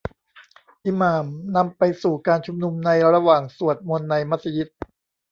[0.85, 1.25] อิหม่าม
[1.55, 4.67] นำไปสู่การชุมนุมในระหว่างสวดมนต์ในมัสยิด